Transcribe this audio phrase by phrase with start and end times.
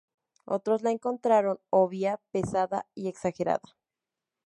[0.47, 3.77] Otros la encontraron obvia, pesada y exagerada.